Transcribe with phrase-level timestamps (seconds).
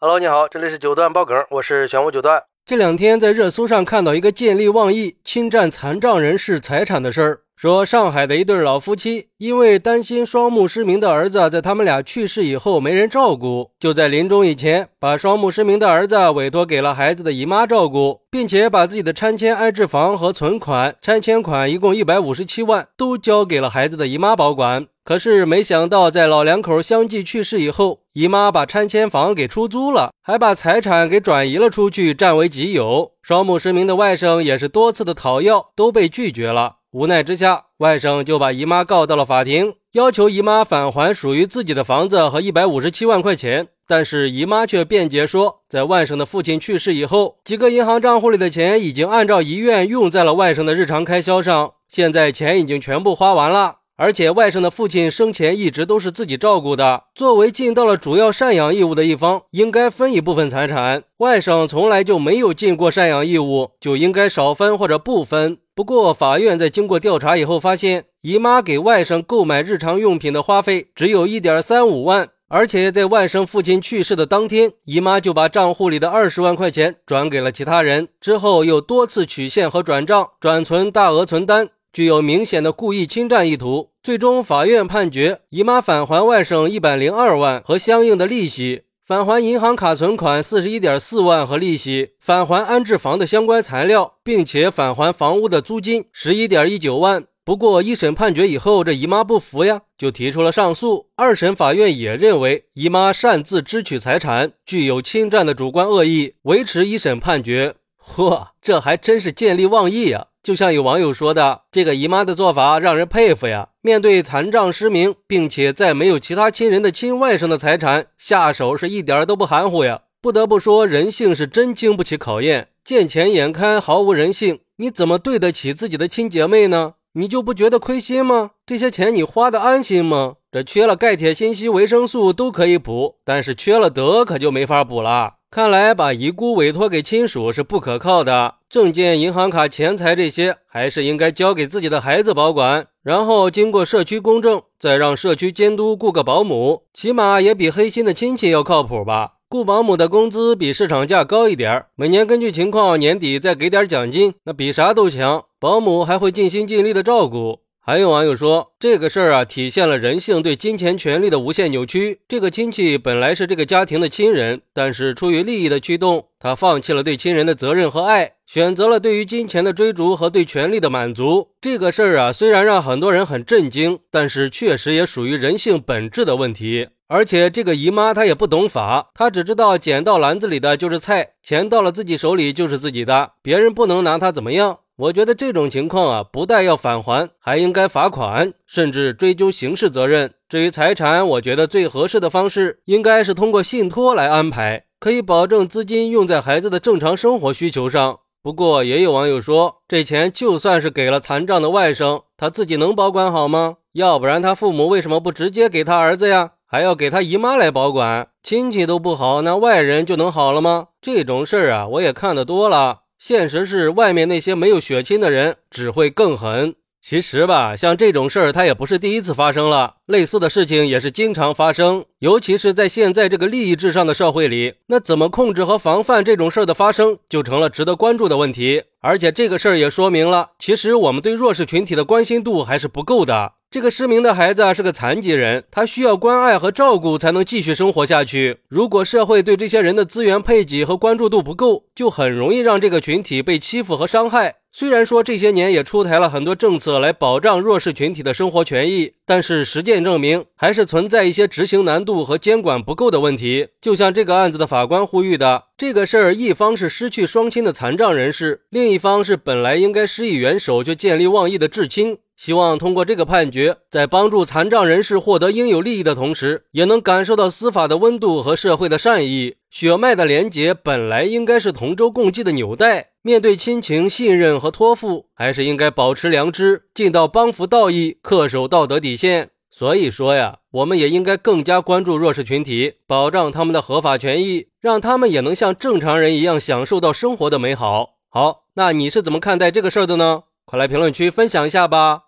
[0.00, 2.44] Hello，你好，这里是九段爆梗，我是玄武九段。
[2.64, 7.40] 这两天在热搜上看到一个见利忘义、侵占残障人士财产的事儿。
[7.60, 24.86] 说上海的一对老夫妻，因为担心双目失明的儿子在他们俩去世以后没人照顾，就在临终以前把双目失明的儿子委托给了孩子的姨妈照顾，并且把自己的拆迁安置房和存款，拆迁款一共一百五十七万，都交给了孩子的姨妈保管。
[25.04, 33.14] 可是没想到，在老两口相继去世以后，姨妈把拆迁房给出租了，还把财产给转移了出去，占为己有。
[33.20, 36.76] 双目失明的外甥也是多次的讨要，都被拒绝了。
[36.90, 43.68] 无奈之下，外甥就把姨妈告到了法庭，要求姨妈返还属于自己的房子和一百五十七万块钱。
[43.86, 53.80] 但是姨妈却辩解说，在外甥的父亲去世以后，几个银行账户里的钱已经按照遗愿用在了外甥的日常开销上，现在钱已经全部花完了。
[54.00, 61.02] 而且外甥的父亲生前一直都是自己照顾的，作为尽到了主要赡养义务的一方，应该分一部分财产。
[61.16, 65.58] 外甥从来就没有尽过赡养义务，就应该少分或者不分。
[65.74, 81.70] 不过法院在经过调查以后发现，姨妈给外甥购买日常用品的花费只有一点三五万，而且在外甥父亲去世的当天，姨妈就把账户里的二十万块钱转给了其他人，之后又多次取现和转账、转存大额存单。
[81.90, 97.26] 具有明显的故意侵占意图，最终法院判决姨妈返还外甥一百零二万和相应的利息，返还银行卡存款四十一点四万和利息，返还安置房的相关材料，并且返还房屋的租金十一点一九万。
[97.44, 101.10] 不过一审判决以后，这姨妈不服呀，就提出了上诉。
[101.14, 107.74] 二审法院也认为姨妈擅自支取财产，具有侵占的主观恶意，维持一审判决。
[108.02, 110.28] 嚯，这还真是见利忘义呀！
[110.48, 113.68] 就像有网友说的，这个姨妈的做法让人佩服呀。
[113.82, 120.00] 面对残障失明，并且再没有其他亲人的亲外甥的财产，下手是一点都不含糊呀。
[120.22, 122.68] 不得不说，人性是真经不起考验。
[122.82, 126.94] 见钱眼开，毫无人性，你怎么对得起自己的亲姐妹呢？
[127.12, 128.52] 你就不觉得亏心吗？
[128.64, 130.36] 这些钱你花的安心吗？
[130.50, 135.34] 这缺了钙、铁、锌、硒、维生素都可以补，但是缺了德可就没法补了。
[135.50, 149.36] 看来把遗孤委托给亲属是不可靠的，证件、银行卡、钱财这些还是应该交给自己的孩子保管，然后经过社区公证，再让社区监督雇个保姆，起码也比黑心的亲戚要靠谱吧。
[149.48, 155.46] 雇保姆的工资比市场价高一点，每年根据情况年底再给点奖金，那比啥都强。
[155.58, 157.60] 保姆还会尽心尽力的照顾。
[157.88, 162.20] 还有网友说，这个事儿啊，体现了人性对金钱权利的无限扭曲。
[162.28, 171.48] 这个亲戚本来是这个家庭的亲人，但是出于利益的驱动，他放弃了对亲人的责任和爱，选择了对于金钱的追逐和对权力的满足。
[171.62, 176.88] 这个事儿啊，虽然让很多人很震惊，但是确实也属于人性本质的问题。
[177.06, 184.80] 而且这个姨妈她也不懂法，她只知道捡到篮子里的就是菜，钱到了自己手里就是自己的，别人不能拿她怎么样。
[184.98, 190.34] 我觉得这种情况啊，不但要返还，还应该罚款，甚至追究刑事责任。
[190.48, 198.18] 至于财产，我觉得最合适的方式应该是通过信托来安排，可以保证资金用在孩子的正常生活需求上。
[198.42, 203.76] 不过，也有网友说，这钱就算是给了残障的外甥，他自己能保管好吗？
[203.92, 206.54] 要不然他父母为什么不直接给他儿子呀？
[206.66, 208.30] 还要给他姨妈来保管？
[208.42, 210.88] 亲戚都不好，那外人就能好了吗？
[211.00, 213.02] 这种事儿啊，我也看得多了。
[213.18, 216.76] 现实是，外面那些没有血亲的人只会更狠。
[217.00, 222.04] 其实吧，像这种事儿，它也不是第一次发生了，类似的事情也是经常发生。
[222.20, 228.84] 尤其是在现在这个利益至上的社会里，那怎么控制和防范这种事儿的发生，就成了值得关注的问题。
[229.00, 233.54] 而且这个事儿也说明了，其实我们对弱势群体的关心度还是不够的。
[233.70, 238.60] 这个失明的孩子是个残疾人，他需要关爱和照顾才能继续生活下去。
[238.66, 244.54] 如果社会对这些人的资源配给和关注度不够，就很容易让这个群体被欺负和伤害。
[244.72, 253.68] 虽然说这些年也出台了很多政策来保障弱势群体的生活权益，但是实践证明还是存在一些执行难度和监管不够的问题。
[253.82, 262.16] 就像这个案子的法官呼吁的，这个事儿一方是失去双亲的残障人士，另一方是本来应该施以援手却见利忘义的至亲。
[262.38, 269.56] 希望通过这个判决，在帮助残障人士获得应有利益的同时，也能感受到司法的温度和社会的善意。
[269.68, 279.50] 血脉的连结本来应该是同舟共济的纽带，面对亲情、信任和托付，还是应该保持良知，尽到帮扶道义，恪守道德底线。
[279.68, 288.10] 所以说呀，我们也应该更加关注弱势群体，保障他们的合法权益，让他们也能像正常人一样享受到生活的美好。
[288.28, 290.44] 好，那你是怎么看待这个事儿的呢？
[290.64, 292.27] 快来评论区分享一下吧。